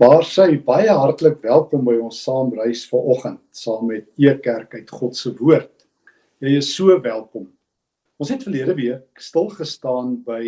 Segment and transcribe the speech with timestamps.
[0.00, 5.82] Baarsy, baie hartlik welkom by ons saamreis vanoggend saam met Ekerk uit God se woord.
[6.40, 7.42] Jy is so welkom.
[8.16, 10.40] Ons het verlede week stil gestaan by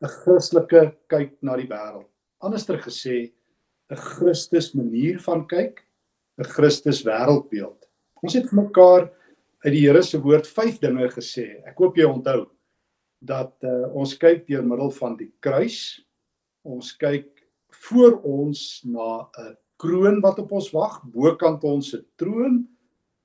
[0.00, 2.08] 'n Christelike kyk na die wêreld.
[2.40, 3.28] Anderster gesê,
[3.90, 5.84] 'n Christus manier van kyk,
[6.38, 7.84] 'n Christus wêreldbeeld.
[8.22, 9.12] Ons het vir mekaar
[9.66, 11.60] uit die Here se woord vyf dinge gesê.
[11.66, 12.48] Ek hoop jy onthou
[13.20, 16.00] dat uh, ons kyk deur middel van die kruis.
[16.64, 17.39] Ons kyk
[17.80, 22.68] voor ons na 'n kroon wat op ons wag, bokant ons 'n troon,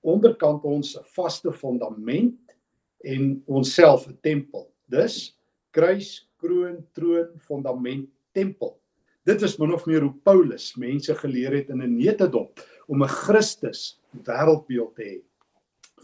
[0.02, 2.56] onderkant ons 'n vaste fondament
[3.04, 4.72] en onsself 'n tempel.
[4.88, 5.38] Dus
[5.72, 8.80] kruis, kroon, troon, fondament, tempel.
[9.24, 13.08] Dit is min of meer hoe Paulus mense geleer het in 'n netedop om 'n
[13.08, 15.22] Christus wêreldbeeld te hê.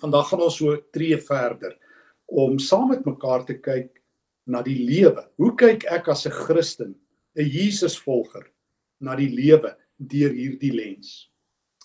[0.01, 1.77] Vandag gaan ons so tree verder
[2.25, 4.01] om saam met mekaar te kyk
[4.45, 5.29] na die lewe.
[5.37, 6.95] Hoe kyk ek as 'n Christen
[7.35, 8.51] 'n Jesusvolger
[8.99, 11.29] na die lewe deur hierdie lens.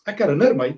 [0.07, 0.73] Ek herinner my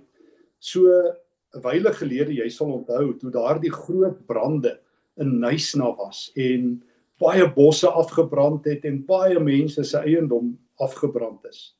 [0.59, 4.79] so 'n wyle gelede, jy sal onthou, toe daardie groot brande
[5.19, 6.83] in Nysna was en
[7.19, 11.75] baie bosse afgebrand het en baie mense se eiendom afgebrand is.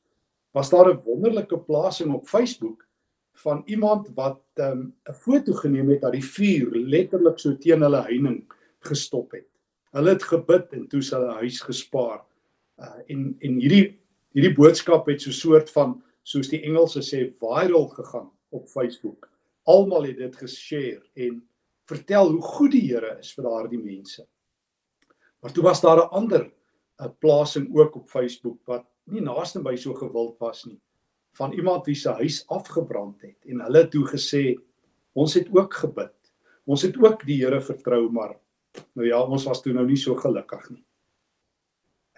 [0.55, 2.87] Was daar 'n wonderlike plasing op Facebook
[3.39, 7.83] van iemand wat ehm, 'n um, foto geneem het dat die vuur letterlik so teen
[7.83, 9.47] hulle heining gestop het.
[9.93, 12.25] Hulle het gebid en toe hulle huis gespaar
[12.79, 13.99] uh, en en hierdie
[14.37, 19.31] hierdie boodskap het so 'n soort van soos die Engelse sê viral gegaan op Facebook.
[19.65, 21.43] Almal het dit geshare en
[21.89, 24.27] vertel hoe goed die Here is vir daardie mense.
[25.41, 29.63] Maar toe was daar 'n ander 'n uh, plasing ook op Facebook wat nie naaste
[29.63, 30.81] by so gewild was nie
[31.39, 34.59] van iemand wie se huis afgebrand het en hulle toe gesê
[35.13, 36.15] ons het ook gebid.
[36.65, 38.37] Ons het ook die Here vertrou maar
[38.95, 40.85] nou ja, ons was toe nou nie so gelukkig nie.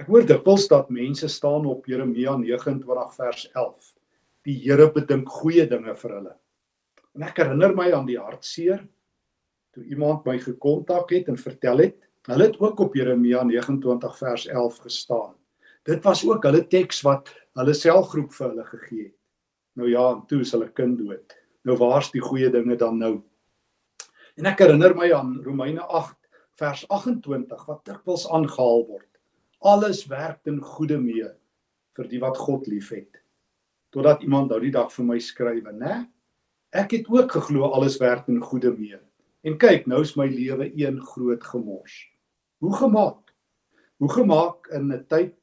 [0.00, 3.88] Ek hoor dikwels dat mense staan op Jeremia 29 vers 11.
[4.48, 6.32] Die Here bedink goeie dinge vir hulle.
[7.18, 8.80] En ek herinner my aan die hartseer
[9.76, 11.98] toe iemand my gekontak het en vertel het,
[12.30, 15.36] hulle het ook op Jeremia 29 vers 11 gestaan.
[15.84, 17.28] Dit was ook hulle teks wat
[17.60, 19.18] hulle selgroep vir hulle gegee het.
[19.76, 21.36] Nou ja, en toe is hulle kind dood.
[21.68, 23.12] Nou waar's die goeie dinge dan nou?
[24.40, 26.16] En ek herinner my aan Romeine 8
[26.64, 29.09] vers 28 wat dikwels aangehaal word
[29.60, 31.28] alles werk ten goeie mee
[31.96, 33.20] vir die wat God liefhet.
[33.92, 36.06] Totdat iemand nou die dag vir my skrywe, né?
[36.72, 38.98] Ek het ook geglo alles werk ten goeie mee.
[39.44, 41.94] En kyk, nou is my lewe een groot gemors.
[42.60, 43.32] Hoe gemaak?
[44.00, 45.36] Hoe gemaak in 'n tyd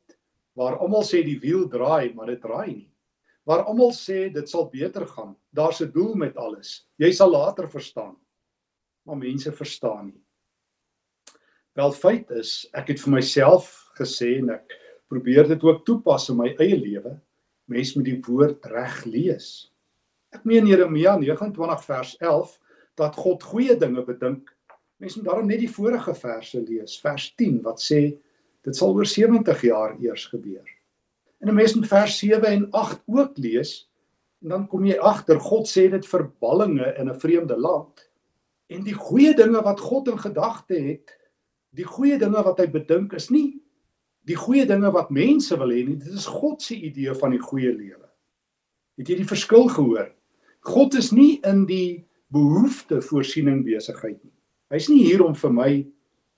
[0.53, 2.91] waar almal sê die wiel draai, maar dit draai nie.
[3.45, 5.35] Waar almal sê dit sal beter gaan.
[5.53, 6.87] Daar's 'n doel met alles.
[6.97, 8.15] Jy sal later verstaan.
[9.05, 10.26] Maar mense verstaan nie.
[11.77, 13.67] Wel feit is, ek het vir myself
[13.99, 14.71] gesê en ek
[15.11, 17.11] probeer dit ook toepas in my eie lewe.
[17.69, 19.49] Mens moet die woord reg lees.
[20.33, 22.55] Ek meen Jeremia 29 vers 11
[22.97, 24.49] dat God goeie dinge bedink.
[24.97, 28.01] Mens moet daarom net die vorige verse lees, vers 10 wat sê
[28.65, 30.65] dit sal oor 70 jaar eers gebeur.
[31.45, 33.85] En 'n mens moet vers 7 en 8 ook lees
[34.41, 38.09] en dan kom jy agter God sê dit vir ballinge in 'n vreemde land.
[38.67, 41.17] En die goeie dinge wat God in gedagte het,
[41.75, 43.57] die goeie dinge wat hy bedink is nie
[44.27, 45.95] die goeie dinge wat mense wil hê nie.
[45.99, 48.07] Dit is God se idee van die goeie lewe.
[48.99, 50.09] Het jy die verskil gehoor?
[50.67, 54.33] God is nie in die behoefte voorsiening besigheid nie.
[54.73, 55.71] Hy's nie hier om vir my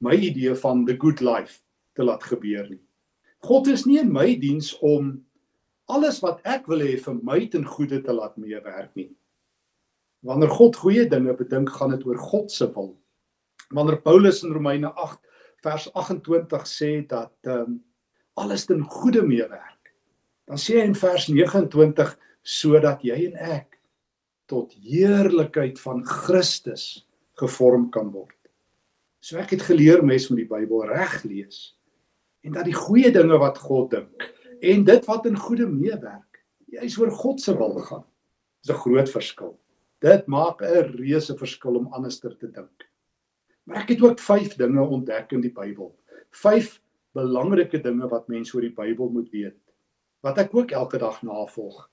[0.06, 1.60] my idee van the good life
[1.98, 2.80] te laat gebeur nie.
[3.44, 5.18] God is nie in my diens om
[5.92, 9.10] alles wat ek wil hê vir my ten goede te laat meewerk nie.
[10.24, 12.94] Wanneer God goeie dinge bedink, gaan dit oor God se wil.
[13.70, 14.92] Wanneer Paulus in Romeine
[15.64, 17.84] vers 28 sê dat ehm um,
[18.40, 19.92] alles ten goeie meewerk.
[20.48, 23.76] Dan sê hy in vers 29 sodat jy en ek
[24.50, 27.06] tot heerlikheid van Christus
[27.40, 28.38] gevorm kan word.
[29.20, 31.76] So ek het geleer mes met die Bybel reg lees
[32.48, 34.30] en dat die goeie dinge wat God dink
[34.64, 36.40] en dit wat in goeie meewerk,
[36.72, 38.06] jy's oor God se wil gaan.
[38.64, 39.60] Dis 'n groot verskil.
[40.02, 42.89] Dit maak 'n reuse verskil om anderster te dink.
[43.70, 45.92] Maar ek het ook 5 dinge ontdek in die Bybel.
[46.34, 46.80] 5
[47.14, 49.60] belangrike dinge wat mense oor die Bybel moet weet.
[50.26, 51.84] Wat ek ook elke dag navolg.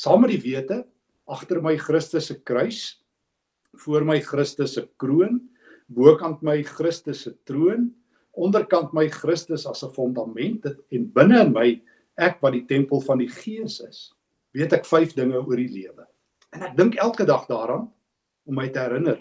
[0.00, 0.86] Saam met die wete
[1.28, 3.02] agter my Christus se kruis,
[3.82, 5.42] voor my Christus se kroon,
[5.92, 7.90] bokant my Christus se troon,
[8.32, 11.82] onderkant my Christus as 'n fondament en binne in my
[12.16, 14.14] ek wat die tempel van die Gees is.
[14.54, 16.06] Weet ek 5 dinge oor die lewe.
[16.52, 17.92] En ek dink elke dag daaraan
[18.46, 19.20] om my te herinner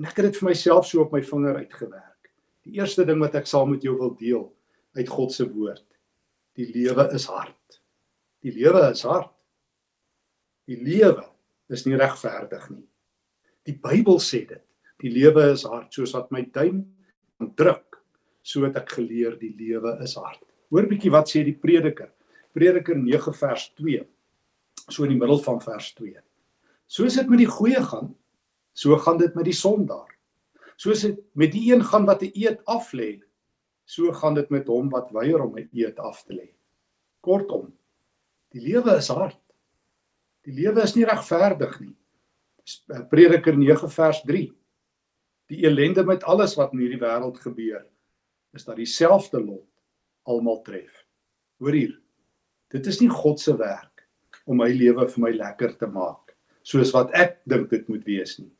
[0.00, 2.30] En ek het dit vir myself so op my vinger uitgewerk.
[2.64, 4.46] Die eerste ding wat ek saam met jou wil deel
[4.96, 5.84] uit God se woord.
[6.56, 7.76] Die lewe is hard.
[8.40, 9.34] Die lewe is hard.
[10.64, 11.26] Die lewe
[11.68, 12.86] is nie regverdig nie.
[13.68, 14.64] Die Bybel sê dit.
[15.04, 16.80] Die lewe is hard soos wat my duim
[17.60, 18.00] druk,
[18.40, 20.40] so het ek geleer die lewe is hard.
[20.72, 22.08] Hoor bietjie wat sê die Prediker.
[22.56, 24.00] Prediker 9 vers 2.
[24.88, 26.16] So in die middel van vers 2.
[26.88, 28.14] Soos dit met die goeie gaan,
[28.80, 30.08] so gaan dit met die sondaar.
[30.80, 33.20] Soos dit met die een gaan wat 'n eed af lê,
[33.84, 36.48] so gaan dit met hom wat weier om 'n eed af te lê.
[37.20, 37.72] Kortom,
[38.50, 39.40] die lewe is hard.
[40.42, 41.96] Die lewe is nie regverdig nie.
[42.88, 44.52] Eh, Prediker 9 vers 3.
[45.46, 47.86] Die elende met alles wat in hierdie wêreld gebeur,
[48.52, 49.68] is dat dieselfde lot
[50.22, 51.04] almal tref.
[51.58, 52.00] Hoor hier.
[52.68, 54.08] Dit is nie God se werk
[54.46, 56.30] om my lewe vir my lekker te maak
[56.62, 58.50] soos wat ek dink dit moet wees nie.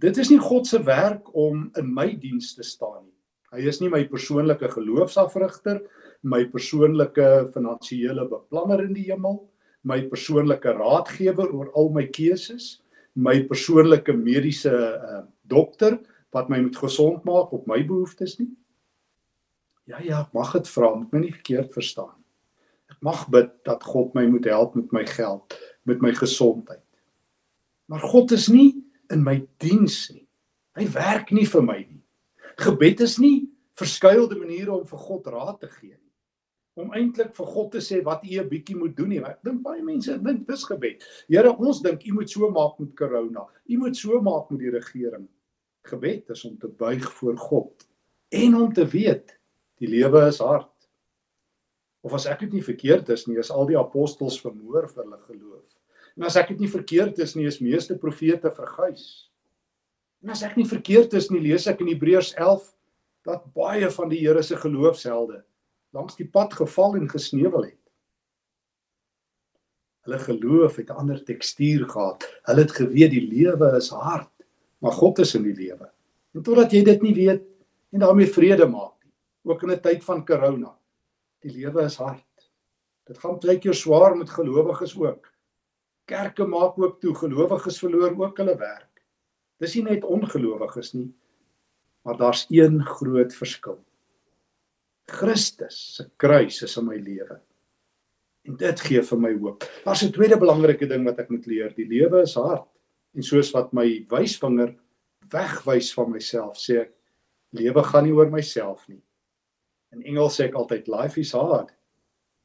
[0.00, 3.16] Dit is nie God se werk om in my diens te staan nie.
[3.50, 5.80] Hy is nie my persoonlike geloofsafrigter,
[6.22, 9.40] my persoonlike finansiële beplanner in die hemel
[9.86, 12.80] my persoonlike raadgewer oor al my keuses,
[13.16, 15.98] my persoonlike mediese uh, dokter
[16.34, 18.50] wat my moet gesond maak op my behoeftes nie.
[19.90, 22.14] Ja ja, mag dit vra, moet my nie verkeerd verstaan.
[22.92, 25.56] Ek mag bid dat God my moet help met my geld,
[25.88, 26.84] met my gesondheid.
[27.90, 30.26] Maar God is nie in my diens nie.
[30.78, 32.02] Hy werk nie vir my nie.
[32.60, 33.48] Gebed is nie
[33.78, 36.10] verskuilde maniere om vir God raad te gee nie
[36.80, 39.18] om eintlik vir God te sê wat u 'n bietjie moet doen nie.
[39.18, 41.04] Ek dink baie mense dink dis gebed.
[41.28, 43.46] Here, ons dink u moet so maak met corona.
[43.68, 45.28] U moet so maak met die regering.
[45.84, 47.86] Gebed is om te buig voor God
[48.28, 49.38] en om te weet
[49.78, 50.68] die lewe is hard.
[52.02, 55.18] Of as ek dit nie verkeerd is nie, is al die apostels vermoor vir hulle
[55.26, 55.79] geloof.
[56.16, 59.30] En as ek dit nie verkeerd is nie, is meeste profete verguis.
[60.22, 62.66] En as ek nie verkeerd is nie, lees ek in Hebreërs 11
[63.28, 65.42] dat baie van die Here se geloofshelde
[65.96, 67.78] langs die pad geval en gesneuwel het.
[70.06, 72.24] Hulle geloof het 'n ander tekstuur gehad.
[72.46, 74.32] Hulle het geweet die lewe is hard,
[74.78, 75.90] maar God is in die lewe.
[76.34, 77.42] En totdat jy dit nie weet
[77.92, 79.12] en daarmee vrede maak nie,
[79.44, 80.78] ook in 'n tyd van corona.
[81.40, 82.50] Die lewe is hard.
[83.06, 85.32] Dit gaan baie keer swaar met gelowiges ook.
[86.10, 89.02] Kerke maak ook toe, gelowiges verloor ook hulle werk.
[89.62, 91.10] Dis nie net ongelowiges nie,
[92.06, 93.78] maar daar's een groot verskil.
[95.10, 97.38] Christus se kruis is in my lewe.
[98.48, 99.64] En dit gee vir my hoop.
[99.84, 101.74] Daar's 'n tweede belangrike ding wat ek moet leer.
[101.74, 102.66] Die lewe is hard.
[103.14, 104.74] En soos wat my wysvinger
[105.30, 106.92] wegwys van myself, sê ek
[107.52, 109.02] lewe gaan nie oor myself nie.
[109.92, 111.70] In Engels sê ek altyd life is hard.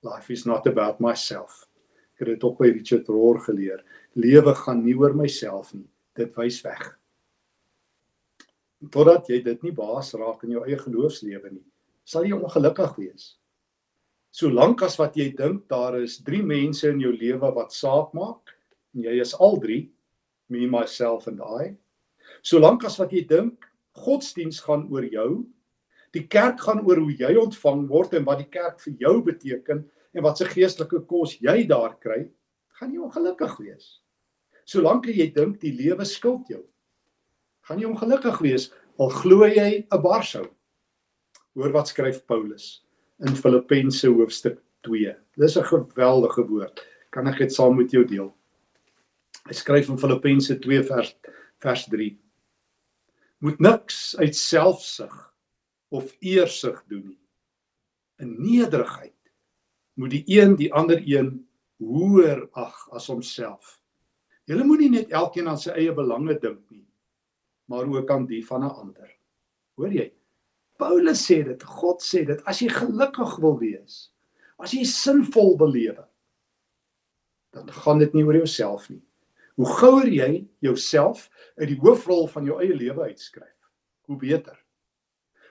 [0.03, 1.67] Life is not about myself.
[2.15, 3.83] Ek het dit ook by Richard Rohr geleer.
[4.15, 5.87] Lewe gaan nie oor myself nie.
[6.15, 6.93] Dit wys weg.
[8.91, 11.65] Totdat jy dit nie baas raak in jou eie geloofslewe nie
[12.05, 13.33] sal jy ongelukkig wees.
[14.35, 18.53] Solank as wat jy dink daar is 3 mense in jou lewe wat saak maak
[18.95, 19.81] en jy is al 3,
[20.53, 21.73] me myself and I.
[22.45, 23.65] Solank as wat jy dink
[23.97, 25.45] godsdiens gaan oor jou,
[26.15, 29.83] die kerk gaan oor hoe jy ontvang word en wat die kerk vir jou beteken
[30.15, 32.23] en wat se geestelike kos jy daar kry,
[32.79, 33.99] gaan jy ongelukkig wees.
[34.65, 36.63] Solank jy dink die lewe skuld jou,
[37.67, 40.47] gaan jy ongelukkig wees al glo jy 'n barshou.
[41.55, 42.83] Hoor wat skryf Paulus
[43.19, 45.15] in Filippense hoofstuk 2.
[45.37, 46.85] Dis 'n geweldige woord.
[47.11, 48.33] Kan ek dit saam met jou deel?
[49.47, 51.15] Hy skryf in Filippense 2 vers
[51.59, 52.17] vers 3.
[53.39, 55.33] Moet niks uit selfsug
[55.89, 57.19] of eersug doen nie.
[58.19, 59.14] In nederigheid
[59.95, 61.31] moet die een die ander een
[61.79, 63.79] hoër ag as homself.
[64.45, 66.85] Julle moenie net elkeen aan sy eie belange dink nie,
[67.71, 69.09] maar ook aan die van 'n ander.
[69.75, 70.11] Hoor jy?
[70.77, 74.11] Paulus sê dit, God sê dit, as jy gelukkig wil wees,
[74.59, 76.07] as jy sinvol wil lewe,
[77.51, 79.01] dan gaan dit nie oor jouself nie.
[79.55, 83.71] Hoe gouer jy jouself uit die hoofrol van jou eie lewe uitskryf,
[84.01, 84.57] hoe beter.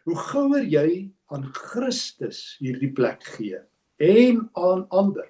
[0.04, 3.62] Hoe gouer jy aan Christus hierdie plek gee
[4.02, 5.28] en aan ander,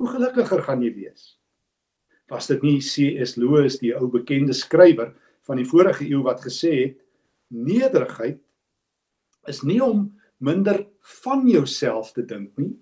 [0.00, 1.34] hoe gelukkiger gaan jy wees.
[2.30, 3.36] Was dit nie C.S.
[3.36, 5.12] Lewis, die ou bekende skrywer
[5.48, 6.96] van die vorige eeu wat gesê het,
[7.50, 8.38] nederigheid
[9.50, 10.06] is nie om
[10.38, 10.84] minder
[11.22, 12.72] van jouself te dink nie,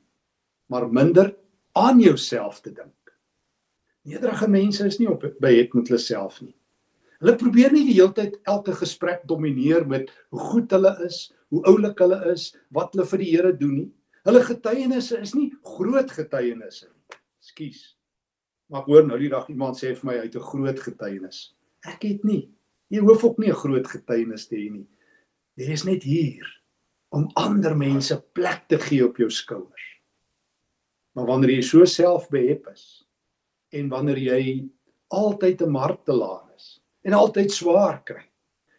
[0.68, 1.32] maar minder
[1.78, 2.92] aan jouself te dink.
[4.08, 6.54] Nederige mense is nie op by het met hulle self nie.
[7.18, 11.64] Hulle probeer nie die hele tyd elke gesprek domineer met hoe goed hulle is, hoe
[11.66, 13.88] oulik hulle is, wat hulle vir die Here doen nie.
[14.28, 17.18] Hulle getuienisse is nie groot getuienisse nie.
[17.40, 17.80] Ekskuus.
[18.68, 21.54] Maar ek hoor nou die dag iemand sê vir my hy het 'n groot getuienis.
[21.88, 22.50] Ek het nie.
[22.90, 24.86] Jy hoef ook nie 'n groot getuienis te hê nie.
[25.56, 26.46] Jy is net hier
[27.10, 29.86] om ander mense plek te gee op jou skouers.
[31.14, 33.04] Maar wanneer jy so selfbehep is
[33.72, 34.68] en wanneer jy
[35.08, 38.24] altyd 'n martelaar is en altyd swaar kry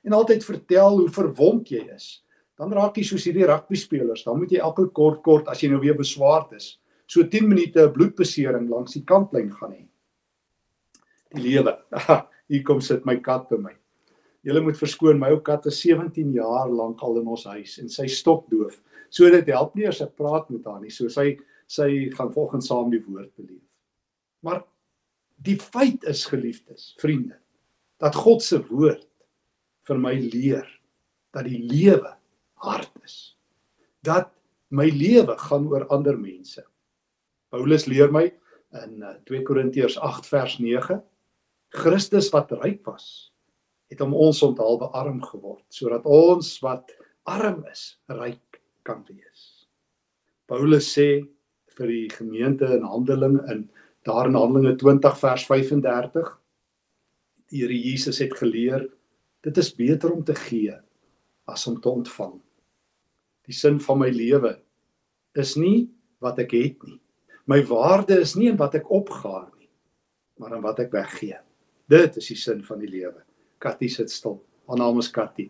[0.04, 2.24] en altyd vertel hoe verwond jy is,
[2.60, 5.72] dan raak jy soos hierdie rugby spelers, dan moet jy elke kort kort as jy
[5.72, 6.74] nou weer beswaard is,
[7.08, 9.86] so 10 minute 'n bloedbesering langs die kantlyn gaan hê.
[11.34, 11.78] Die lewe.
[12.50, 13.76] Hier kom sit my kat by my.
[14.44, 17.90] Julle moet verskoon, my ou kat is 17 jaar lank al in ons huis en
[17.90, 18.82] sy stokdoof.
[19.10, 20.90] So dit help nie as ek praat met haar nie.
[20.90, 21.38] So sy
[21.70, 23.62] sy gaan volgens saam die woord beleef.
[24.42, 24.64] Maar
[25.38, 27.38] die feit is geliefdes, vriende,
[28.02, 29.06] dat God se woord
[29.86, 30.66] vir my leer
[31.36, 32.19] dat die lewe
[32.64, 33.38] hard is.
[34.06, 34.32] Dat
[34.70, 36.64] my lewe gaan oor ander mense.
[37.50, 38.28] Paulus leer my
[38.84, 41.00] in 2 eh, Korintiërs 8 vers 9
[41.70, 43.30] Christus wat ryk was
[43.90, 46.94] het om ons onthaalwe arm geword sodat ons wat
[47.30, 49.66] arm is ryk kan wees.
[50.50, 51.26] Paulus sê
[51.78, 53.68] vir die gemeente in Handelinge in
[54.08, 56.30] daar in Handelinge 20 vers 35
[57.50, 58.86] die Here Jesus het geleer
[59.46, 60.78] dit is beter om te gee
[61.50, 62.38] as om te ontvang.
[63.50, 64.54] Die sin van my lewe
[65.40, 65.88] is nie
[66.22, 67.00] wat ek het nie.
[67.50, 69.70] My waarde is nie in wat ek opgaar nie,
[70.38, 71.40] maar in wat ek weggee.
[71.90, 73.24] Dit is die sin van die lewe.
[73.58, 74.38] Katty sit stil.
[74.70, 75.48] Haar naam is Katty.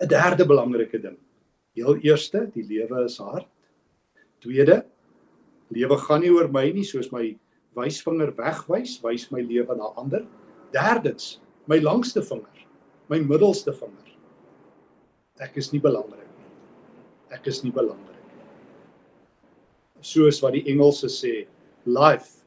[0.00, 1.18] 'n Derde belangrike ding.
[1.76, 3.46] Heel eerste, die lewe is hard.
[4.40, 4.84] Tweede,
[5.70, 7.38] lewe gaan nie oor my nie soos my
[7.76, 10.26] wysvinger wegwys, wys my lewe na ander.
[10.72, 12.66] Derdens, my langste vinger,
[13.08, 14.16] my middelste vinger.
[15.38, 16.29] Ek is nie belangrik.
[17.30, 18.46] Ek is nie belangrik nie.
[20.02, 21.46] Soos wat die Engelse sê,
[21.86, 22.44] life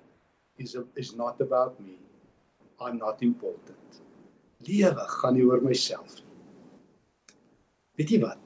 [0.58, 1.98] is a, is not about me.
[2.80, 3.84] I'm not important
[4.68, 6.30] lewe gaan nie oor myself nie.
[8.00, 8.40] Weet jy wat?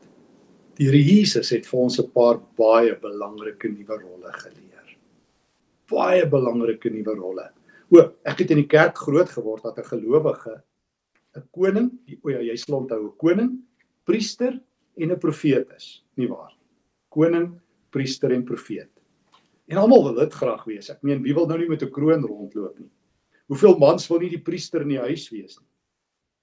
[0.78, 4.98] Die Here Jesus het vir ons 'n paar baie belangrike nuwe rolle geleer.
[5.90, 7.50] Baie belangrike nuwe rolle.
[7.90, 10.62] O, ek het in die kerk groot geword dat 'n gelowige
[11.36, 11.92] 'n koning,
[12.24, 13.60] o ja, jy sal onthou 'n koning,
[14.06, 14.60] priester
[14.98, 16.68] en 'n profeet is, nie waar nie?
[17.10, 18.90] Koning, priester en profeet.
[19.68, 20.90] En almal wil dit graag wees.
[20.90, 22.92] Ek meen, wie wil nou nie met 'n kroon rondloop nie?
[23.48, 25.68] Hoeveel mans wil nie die priester in die huis wees nie?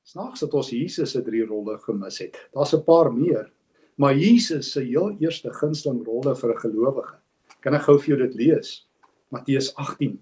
[0.04, 2.37] Snaaks dat ons Jesus se drie rolle gemis het.
[2.52, 3.50] Daar's 'n paar meer,
[3.96, 7.18] maar Jesus se heel eerste gunsteling rolle vir 'n gelowige.
[7.61, 8.87] Kan ek gou vir jou dit lees?
[9.30, 10.18] Matteus 18.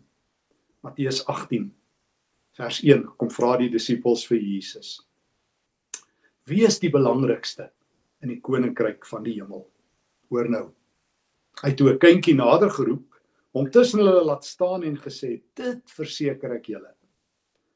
[0.83, 1.73] Matteus 18
[2.57, 5.01] vers 1 kom vra die disippels vir Jesus.
[6.45, 7.71] Wie is die belangrikste
[8.23, 9.67] in die koninkryk van die hemel?
[10.31, 10.71] Hoor nou.
[11.63, 13.07] Hy het toe 'n kindjie nader geroep,
[13.53, 16.95] hom tussen hulle laat staan en gesê: "Dit verseker ek julle,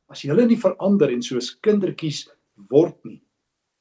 [0.07, 2.27] As julle nie verander en soos kindertjies
[2.71, 3.19] word nie,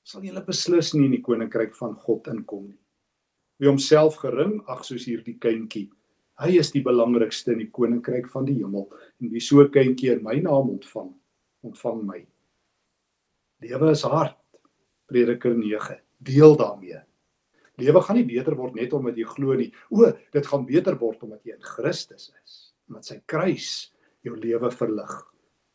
[0.05, 2.79] sal julle beslis nie in die koninkryk van God inkom nie.
[3.61, 5.87] Wie homself gering ag soos hierdie kindjie,
[6.41, 8.89] hy is die belangrikste in die koninkryk van die hemel
[9.21, 11.13] en wie so 'n kindjie in my naam ontvang,
[11.63, 12.25] ontvang my.
[13.61, 14.35] Lewe is hard.
[15.07, 16.01] Prediker 9.
[16.17, 17.01] Deel daarmee.
[17.77, 19.71] Lewe gaan nie beter word net omdat jy glo nie.
[19.91, 22.73] O, dit gaan beter word omdat jy in Christus is.
[22.87, 23.91] Omdat sy kruis
[24.23, 25.15] jou lewe verlig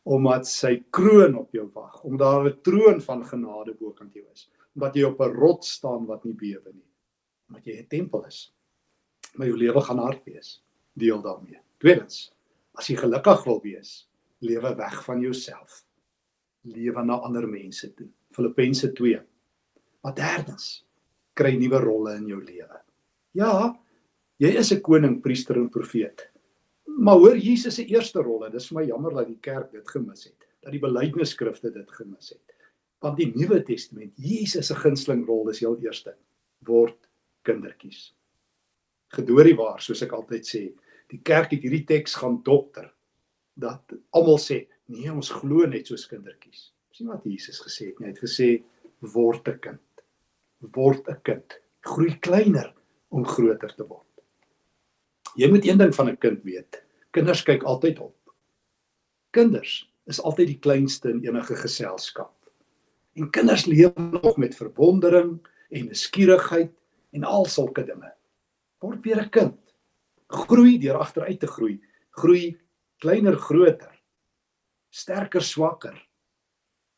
[0.03, 4.49] omdat sy kroon op jou wag, omdat daar 'n troon van genade bokant jou is,
[4.75, 6.89] omdat jy op 'n rots staan wat nie bewe nie,
[7.49, 8.53] omdat jy 'n tempel is.
[9.35, 10.63] Maar jou lewe gaan hard wees.
[10.93, 11.59] Deel daarmee.
[11.77, 12.33] Tweedens,
[12.75, 15.85] as jy gelukkig wil wees, lewe weg van jouself.
[16.63, 18.09] Lewe na ander mense toe.
[18.31, 19.21] Filippense 2.
[20.01, 20.85] Maar derdens,
[21.37, 22.81] kry nuwe rolle in jou lewe.
[23.37, 23.75] Ja,
[24.41, 26.31] jy is 'n koning, priester en profeet.
[26.85, 29.87] Maar hoor Jesus se eerste rol en dis vir my jammer dat die kerk dit
[29.87, 32.55] gemis het, dat die belydenisskrifte dit gemis het.
[33.01, 36.15] Want die Nuwe Testament, Jesus se gunsteling rol is heel eerste
[36.67, 36.97] word
[37.43, 38.13] kindertjies.
[39.15, 40.61] Gedoorie waar, soos ek altyd sê,
[41.09, 42.91] die kerk het hierdie teks gaan dokter
[43.59, 46.71] dat almal sê, nee, ons glo net soos kindertjies.
[46.91, 48.63] Sien wat Jesus gesê het, hy het gesê
[49.01, 49.81] word 'n kind.
[50.61, 51.59] Word 'n kind.
[51.81, 52.73] Groei kleiner
[53.09, 54.07] om groter te word.
[55.35, 56.83] Jy moet een ding van 'n kind weet.
[57.11, 58.15] Kinders kyk altyd op.
[59.31, 62.35] Kinders is altyd die kleinste in enige geselskap.
[63.13, 66.71] En kinders leef nog met verwondering en nuuskierigheid
[67.11, 68.13] en al sulke dinge.
[68.79, 69.73] Word weer 'n kind.
[70.27, 71.81] Groei deur agteruit te groei.
[72.09, 72.57] Groei
[72.97, 74.01] kleiner groter.
[74.89, 76.07] Sterker swakker.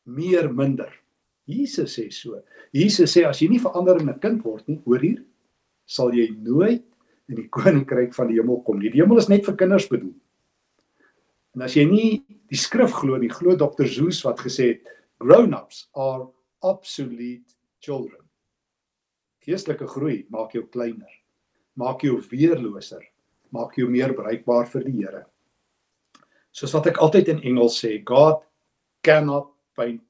[0.02, 1.03] Meer minder.
[1.46, 2.40] Jesus sê so.
[2.72, 5.24] Jesus sê as jy nie verander in 'n kind word nie, hoor hier,
[5.86, 6.84] sal jy nooit
[7.28, 8.90] in die koninkryk van die hemel kom nie.
[8.90, 10.14] Die hemel is net vir kinders bedoel.
[11.54, 13.86] En as jy nie die skrif glo nie, glo Dr.
[13.86, 14.88] Zeus wat gesê het
[15.20, 16.28] grown-ups are
[16.60, 18.20] obsolete children.
[19.40, 21.10] Geestelike groei maak jou kleiner.
[21.76, 23.04] Maak jou weerloser.
[23.54, 25.22] maak jou meer bruikbaar vir die Here.
[26.54, 28.42] Soos wat ek altyd in Engels sê, God
[29.04, 30.02] cannot paint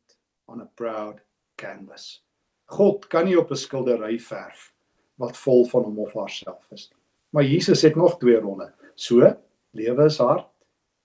[0.49, 1.21] on a proud
[1.57, 2.23] canvas.
[2.67, 4.73] God kan nie op 'n skildery verf
[5.17, 7.01] wat vol van hom of haarself is nie.
[7.31, 8.73] Maar Jesus het nog twee rolle.
[8.95, 9.37] So,
[9.71, 10.47] lewe is hard.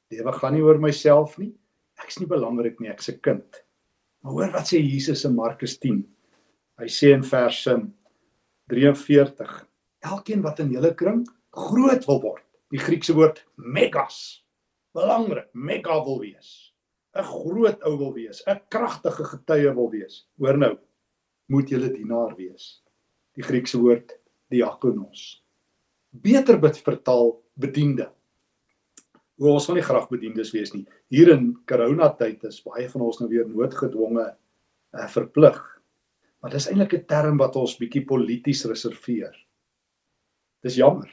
[0.10, 1.54] Lewe gaan nie oor myself nie.
[2.04, 3.64] Ek's nie belangrik nie, ek's 'n kind.
[4.22, 6.06] Maar hoor wat sê Jesus in Markus 10.
[6.78, 7.68] Hy sê in vers
[8.68, 9.68] 43:
[10.00, 12.44] Elkeen wat in julle kring groot wil word.
[12.70, 14.46] Die Griekse woord megas.
[14.94, 16.69] Belangrik, mega wil wees.
[17.18, 20.28] 'n Groot ou wil wees, 'n kragtige getuie wil wees.
[20.38, 20.78] Hoor nou,
[21.50, 22.84] moet julle dienaar wees.
[23.36, 24.14] Die Griekse woord
[24.50, 25.44] diakonos.
[26.12, 28.10] Beter bid vertaal bediende.
[29.40, 30.86] Hoe ons van nie graag bediendes wees nie.
[31.10, 34.26] Hier in corona tyd is baie van ons nou weer noodgedwonge
[34.94, 35.60] uh, verplig.
[36.42, 39.36] Maar dis eintlik 'n term wat ons bietjie polities reserveer.
[40.62, 41.10] Dis jammer.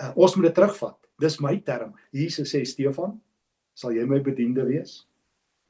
[0.00, 0.98] Uh, ons moet dit terugvat.
[1.18, 1.94] Dis my term.
[2.12, 3.20] Jesus sê Stefan,
[3.74, 5.04] sal jy my bediende wees?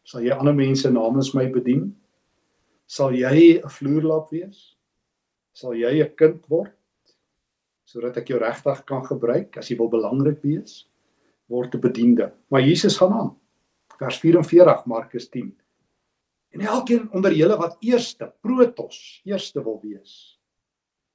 [0.05, 1.95] Sal jy ander mense namens my bedien?
[2.87, 4.77] Sal jy 'n vloerlap wees?
[5.53, 6.75] Sal jy 'n kind word?
[7.95, 10.85] sodat ek jou regtig kan gebruik as jy wil belangrik wees
[11.53, 12.33] word 'n bediende.
[12.51, 13.37] Maar Jesus gaan aan.
[13.99, 15.55] Vers 44 Markus 10.
[16.51, 20.41] En elkeen onder julle wat eerste protos, eerste wil wees,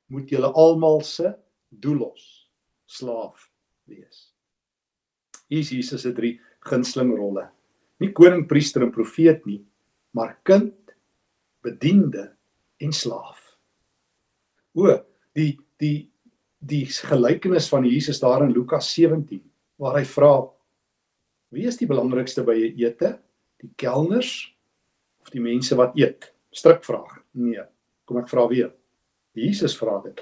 [0.08, 1.36] moet julle almal se
[1.70, 2.50] doelos
[2.86, 3.52] slaaf
[3.84, 4.34] wees.
[5.48, 7.50] Hier is Jesus se drie gunsteling rolle.
[8.00, 9.60] Nie koning, priester en profeet nie,
[10.16, 10.76] maar kind,
[11.62, 12.32] bediende
[12.80, 13.58] en slaaf.
[14.76, 14.96] O,
[15.36, 16.10] die die
[16.60, 19.40] die gelykenis van Jesus daar in Lukas 17
[19.80, 20.34] waar hy vra
[21.56, 23.20] wie is die belangrikste by 'n ete?
[23.62, 24.54] Die kelners
[25.22, 26.34] of die mense wat eet?
[26.52, 27.24] Stryk vraag.
[27.34, 27.64] Nee.
[28.06, 28.74] Kom ek vra weer.
[29.34, 30.22] Jesus vra dit.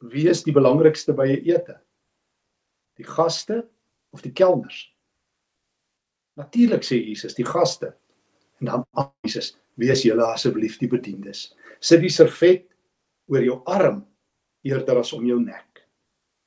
[0.00, 1.80] Wie is die belangrikste by 'n ete?
[2.96, 3.68] Die gaste
[4.12, 4.91] of die kelners?
[6.40, 7.92] Natuurlik sê Jesus, die gaste.
[8.60, 8.84] En dan
[9.24, 11.50] Jesus, wees julle asseblief die bediendes.
[11.80, 12.68] Sit die servet
[13.30, 14.02] oor jou arm
[14.66, 15.82] eerder as om jou nek.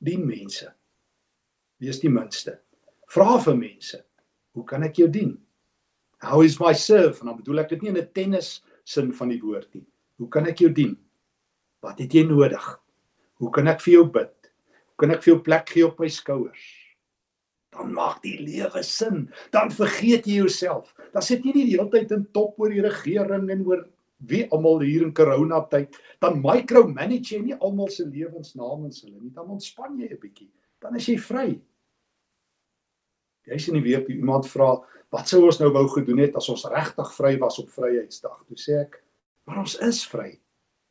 [0.02, 0.70] Die mense.
[1.82, 2.60] Wees die minste.
[3.12, 4.00] Vra vir mense,
[4.56, 5.36] hoe kan ek jou dien?
[6.24, 7.20] How is my serve?
[7.22, 9.86] En dan bedoel ek dit nie in 'n tennis sin van die woord nie.
[10.18, 10.98] Hoe kan ek jou dien?
[11.82, 12.82] Wat het jy nodig?
[13.36, 14.52] Hoe kan ek vir jou bid?
[14.88, 16.85] Hoe kan ek vir jou plek gee op my skouers?
[17.76, 19.26] Dan maak die lewe sin.
[19.52, 20.94] Dan vergeet jy jouself.
[21.14, 23.84] Dan sit jy nie die hele tyd in top oor die regering en oor
[24.30, 25.98] wie almal hier in corona tyd.
[26.24, 29.34] Dan micromanage jy nie almal se lewens namens hulle nie.
[29.36, 30.52] Dan ontspan jy 'n bietjie.
[30.82, 31.60] Dan is jy vry.
[33.46, 36.66] Jy sien nie weer iemand vra wat sou ons nou wou gedoen het as ons
[36.66, 38.46] regtig vry was op vryheidsdag?
[38.48, 39.02] Toe sê ek
[39.46, 40.40] maar ons is vry.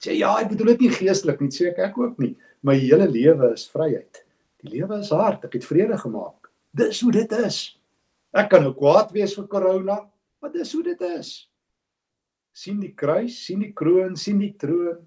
[0.00, 1.50] Sê ja ek bedoel dit nie geestelik nie.
[1.50, 2.36] Sê ek ek ook nie.
[2.62, 4.24] My hele lewe is vryheid.
[4.62, 5.44] Die lewe is hard.
[5.44, 6.43] Ek het vrede gemaak
[6.74, 7.62] dis hoe dit is
[8.34, 9.98] ek kan nou kwaad wees vir corona
[10.40, 11.34] maar dis hoe dit is
[12.54, 15.02] sien die kruis, sien die kroon, sien die troon,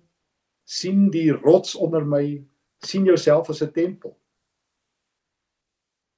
[0.67, 2.41] sien die rots onder my,
[2.83, 4.17] sien jouself as 'n tempel.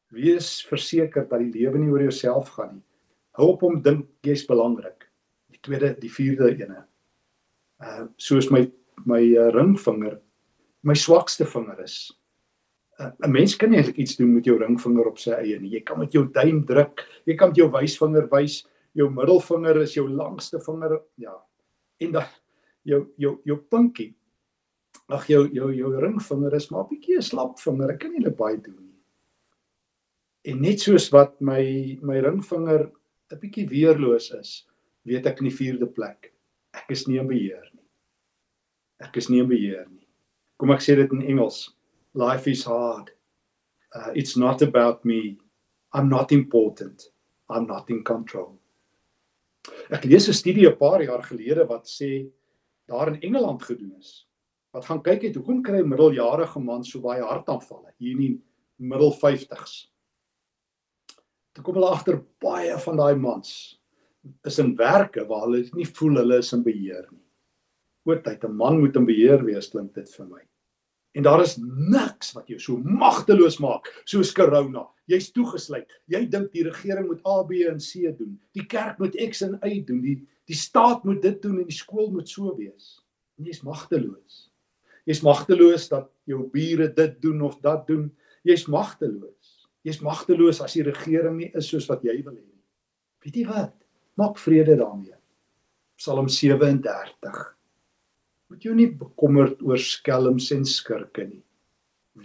[0.09, 2.85] Wees verseker dat die lewe nie oor jouself gaan nie.
[3.37, 5.05] Hou op om dink jy's belangrik.
[5.51, 6.85] Die tweede, die vierde ene.
[7.79, 8.71] Uh soos my
[9.05, 10.19] my uh, ringvinger
[10.83, 12.11] my swakste vinger is.
[12.99, 15.71] 'n Mens kan nie eintlik iets doen met jou ringvinger op sy eie nie.
[15.77, 19.95] Jy kan met jou duim druk, jy kan met jou wysvinger wys, jou middelvinger is
[19.95, 21.35] jou langste vinger ja.
[21.99, 22.25] En dan
[22.83, 24.15] jou jou jou pinkie
[25.09, 28.29] ag jou jou jou ringvinger is maar 'n bietjie 'n slap vinger ek kan nie
[28.29, 29.01] baie doen nie.
[30.45, 32.91] En net soos wat my my ringvinger
[33.31, 34.67] 'n bietjie weerloos is
[35.05, 36.33] weet ek in die vierde plek
[36.73, 37.87] ek is nie in beheer nie.
[38.99, 40.07] Ek is nie in beheer nie.
[40.57, 41.78] Kom ek sê dit in Engels
[42.23, 43.11] life is hard
[43.95, 45.21] uh, it's not about me
[45.93, 47.11] i'm not important
[47.49, 48.59] i'm not in control
[49.89, 52.31] Ek lees 'n studie 'n paar jaar gelede wat sê
[52.87, 54.27] daar in Engeland gedoen is.
[54.71, 58.41] Wat gaan kyk het hoekom kry middeljarige mans so baie hartaanvalle hier in die
[58.77, 59.89] middel 50s.
[61.53, 63.79] Toe kom hulle agter baie van daai mans
[64.45, 67.25] is in werke waar hulle nie voel hulle is in beheer nie.
[68.05, 70.43] Oortyd 'n man moet in beheer wees klink dit vir my.
[71.17, 74.85] En daar is niks wat jou so magteloos maak soos corona.
[75.09, 75.89] Jy's toegesluit.
[76.11, 78.35] Jy dink die regering moet A, B en C doen.
[78.53, 80.03] Die kerk moet X en Y doen.
[80.05, 80.19] Die
[80.49, 82.95] die staat moet dit doen en die skool moet so wees.
[83.37, 84.47] En jy's magteloos.
[85.05, 88.07] Jy's magteloos dat jou bure dit doen of dat doen.
[88.45, 89.69] Jy's magteloos.
[89.85, 92.65] Jy's magteloos as die regering nie is soos wat jy wil hê nie.
[93.25, 93.75] Weet jy wat?
[94.17, 95.13] Maak vrede daarmee.
[96.01, 97.58] Psalm 37
[98.49, 101.43] moet jou nie bekommerd oor skelms en skurke nie.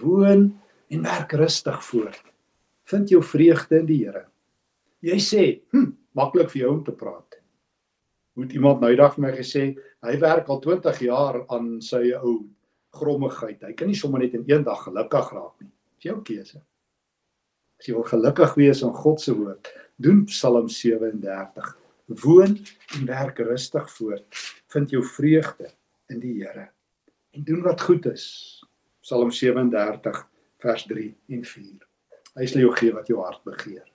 [0.01, 0.47] Woon
[0.93, 2.23] en werk rustig voort.
[2.89, 4.27] Vind jou vreugde in die Here.
[5.01, 7.41] Jy sê, "Hm, maklik vir jou om te praat."
[8.37, 12.49] Moet iemand nou eendag vir my gesê, hy werk al 20 jaar aan sy ou
[12.91, 13.63] grommigheid.
[13.63, 15.71] Hy kan nie sommer net in een dag gelukkig raak nie.
[15.97, 16.63] Dis jou keuse.
[17.79, 21.77] As jy wil gelukkig wees in God se woord, doen Psalm 37.
[22.07, 22.59] Woon
[22.97, 24.25] en werk rustig voort.
[24.69, 25.71] Vind jou vreugde
[26.13, 26.71] in die Here
[27.35, 28.27] en doen wat goed is.
[29.03, 30.21] Psalm 37
[30.63, 31.87] vers 3 en 4.
[32.39, 33.87] Hy sal jou gee wat jou hart begeer.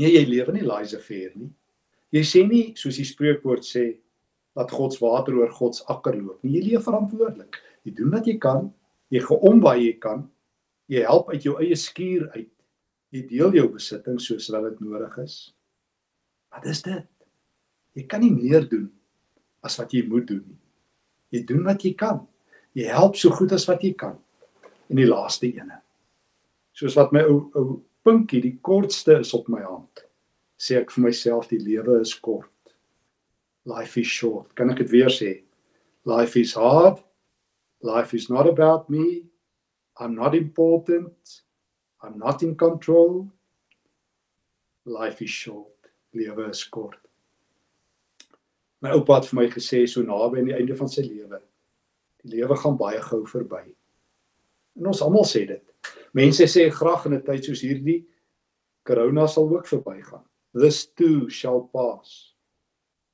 [0.00, 1.50] Nee, jy lewe nie laissez-faire nie.
[2.14, 3.84] Jy sê nie soos die spreekwoord sê
[4.58, 6.56] dat God se water oor God se akker loop nie.
[6.56, 7.60] Jy leef verantwoordelik.
[7.86, 8.70] Jy doen wat jy kan.
[9.12, 10.24] Jy geom waar jy kan.
[10.90, 12.50] Jy help uit jou eie skuur uit.
[13.14, 15.36] Jy deel jou besittings soos wat dit nodig is.
[16.50, 17.06] Wat is dit?
[17.98, 18.88] Jy kan nie meer doen
[19.66, 20.59] as wat jy moet doen nie.
[21.30, 22.24] Jy doen wat jy kan.
[22.74, 24.18] Jy help so goed as wat jy kan
[24.90, 25.78] en die laaste ene.
[26.74, 30.04] Soos wat my ou ou pinkie die kortste is op my hand.
[30.60, 32.50] Sê ek vir myself die lewe is kort.
[33.68, 34.50] Life is short.
[34.58, 35.40] Kan ek dit weer sê?
[36.08, 37.02] Life is hard.
[37.82, 39.22] Life is not about me.
[40.00, 41.42] I'm not important.
[42.02, 43.28] I'm not in control.
[44.84, 45.90] Life is short.
[46.16, 46.98] Lewe is kort.
[48.80, 51.40] My oupa het vir my gesê so naby aan die einde van sy lewe.
[52.24, 53.64] Die lewe gaan baie gou verby.
[54.80, 55.64] En ons almal sê dit.
[56.16, 58.06] Mense sê graag in 'n tyd soos hierdie
[58.84, 60.24] corona sal ook verbygaan.
[60.54, 62.34] This too shall pass.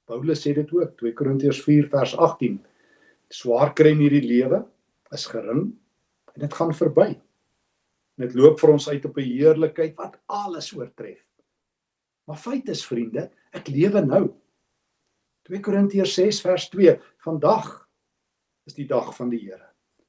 [0.07, 2.61] Paulus sê dit ook 2 Korintiërs 4 vers 18.
[3.29, 4.65] Swaar kry in hierdie lewe
[5.13, 5.73] is gering
[6.35, 7.09] en dit gaan verby.
[8.17, 11.25] En dit loop vir ons uit op 'n heerlikheid wat alles oortref.
[12.25, 14.35] Maar feit is vriende, ek lewe nou.
[15.47, 16.97] 2 Korintiërs 6 vers 2.
[17.23, 17.69] Vandag
[18.67, 19.69] is die dag van die Here.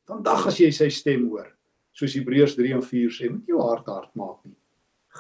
[0.10, 1.50] Vandag as jy sy stem hoor,
[1.94, 4.58] soos Hebreërs 3 en 4 sê, moet jou hart hard maak nie.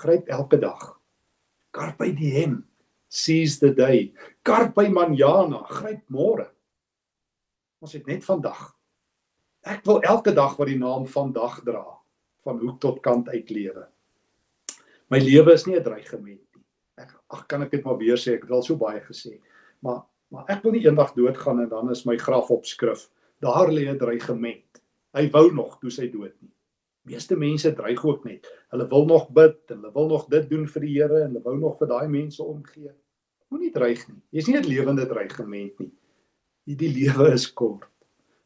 [0.01, 0.87] Gryp elke dag.
[1.75, 2.63] Carpe diem.
[3.07, 4.09] Seize the day.
[4.45, 5.61] Carpe manana.
[5.69, 6.47] Gryp môre.
[7.83, 8.71] Ons het net vandag.
[9.67, 11.83] Ek wil elke dag wat die naam vandag dra,
[12.47, 13.85] van hoek tot kant uitlewe.
[15.13, 16.63] My lewe is nie 'n dreigement nie.
[16.97, 19.39] Ek ag kan ek dit maar weer sê, ek het al so baie gesê.
[19.85, 23.07] Maar maar ek wil nie eendag doodgaan en dan is my graf opskrif.
[23.39, 24.81] Daar lê 'n dreigement.
[25.13, 26.51] Hy wou nog toe sy dood nie.
[27.07, 28.47] Meeste mense dreig ook net.
[28.69, 31.43] Hulle wil nog bid en hulle wil nog dit doen vir die Here en hulle
[31.43, 32.91] wou nog vir daai mense omgee.
[33.47, 34.21] Moenie dreig nie.
[34.31, 35.91] Jy's nie 'n lewende dreigement nie.
[36.65, 37.87] Hierdie lewe is kort.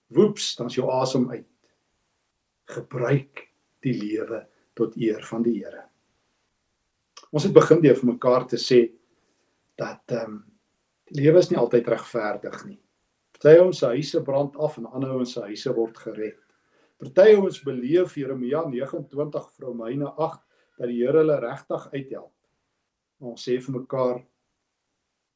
[0.07, 1.47] Woeps, dan's jou asem uit.
[2.65, 3.47] Gebruik
[3.81, 5.83] die lewe tot eer van die Here.
[7.31, 8.91] Ons het begin deur vir mekaar te sê
[9.75, 10.50] dat ehm um,
[11.12, 12.80] die lewe is nie altyd regverdig nie.
[13.36, 16.38] Party ouens se huise brand af en ander ouens se huise word gered.
[17.02, 20.39] Party ouens beleef Jeremia 29 vir Romeine 8
[20.80, 22.36] dat die Here hulle regtig uithelp.
[23.19, 24.21] Maar ons sê vir mekaar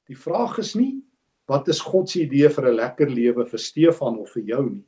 [0.06, 1.02] die vraag is nie
[1.50, 4.88] wat is God se idee vir 'n lekker lewe vir Stefan of vir jou nie.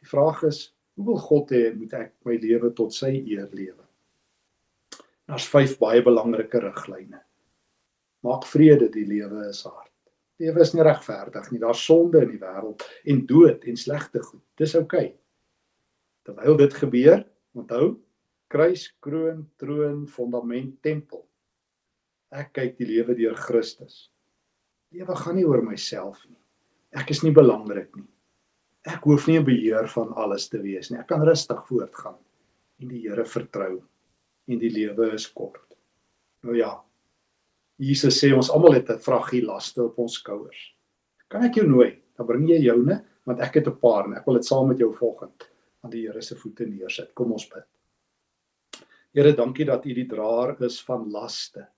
[0.00, 3.84] Die vraag is hoe wil God hê moet ek my lewe tot sy eer lewe?
[5.26, 7.20] Daar's vyf baie belangrike riglyne.
[8.22, 9.88] Maak vrede, die lewe is hard
[10.38, 11.60] lewe is nie regverdig nie.
[11.62, 14.44] Daar's sonde in die wêreld en dood en slegte goed.
[14.58, 15.08] Dis oukei.
[15.08, 15.16] Okay.
[16.28, 17.24] Terwyl dit gebeur,
[17.56, 17.86] onthou,
[18.52, 21.24] kruis, kroon, troon, fondament, tempel.
[22.28, 24.10] Ek kyk die lewe deur Christus.
[24.92, 26.40] Lewe gaan nie oor myself nie.
[26.96, 28.08] Ek is nie belangrik nie.
[28.88, 30.98] Ek hoef nie 'n beheer van alles te wees nie.
[30.98, 32.18] Ek kan rustig voortgaan
[32.80, 33.82] en die Here vertrou
[34.48, 35.76] en die lewe is kort.
[36.42, 36.82] Nou ja,
[37.78, 40.74] Jesus sê ons almal het 'n vraggie laste op ons skouers.
[41.28, 42.02] Kan ek jou nooi?
[42.16, 44.78] Dan bring jy joune want ek het 'n paar en ek wil dit saam met
[44.78, 45.48] jou volgend
[45.84, 47.14] aan die Here se voete neersit.
[47.14, 47.64] Kom ons bid.
[49.14, 51.68] Here, dankie dat U die draer is van laste.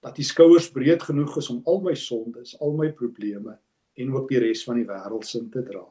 [0.00, 3.58] Dat U skouers breed genoeg is om al my sondes, al my probleme
[3.96, 5.84] en ook die res van die wêreld se te dra.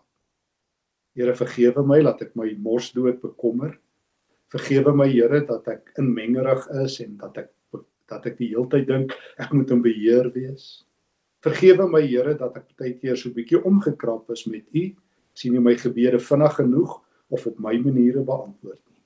[1.15, 3.79] Here, vergewe my dat ek my morsdood bekommer.
[4.49, 7.51] Vergewe my Here dat ek inmengerig is en dat ek
[8.09, 10.85] dat ek die heeltyd dink ek moet in beheer wees.
[11.45, 14.95] Vergewe my Here dat ek baie keer so 'n bietjie omgekrap is met U.
[15.33, 19.03] sien U my gebede vinnig genoeg of op my maniere beantwoord nie.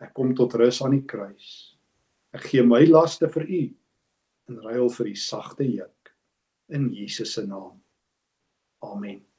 [0.00, 1.76] Ek kom tot rus aan die kruis.
[2.32, 3.62] Ek gee my laste vir U
[4.48, 6.14] in ruil vir die sagte juk
[6.68, 7.80] in Jesus se naam.
[8.82, 9.33] Amen.